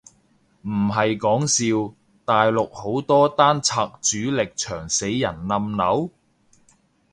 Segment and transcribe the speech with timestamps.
[0.63, 1.93] 唔係講笑，
[2.25, 6.09] 大陸好多單拆主力牆死人冧樓？